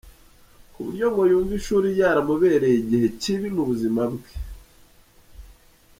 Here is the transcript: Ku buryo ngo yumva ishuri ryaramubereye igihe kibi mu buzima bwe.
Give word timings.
Ku 0.71 0.79
buryo 0.85 1.05
ngo 1.11 1.21
yumva 1.31 1.53
ishuri 1.59 1.85
ryaramubereye 1.95 2.75
igihe 2.83 3.07
kibi 3.21 3.47
mu 3.55 3.63
buzima 3.69 4.01
bwe. 4.11 4.29